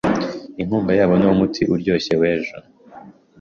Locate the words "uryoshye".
1.73-2.13